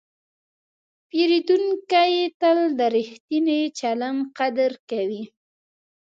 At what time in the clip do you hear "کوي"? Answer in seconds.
4.89-5.23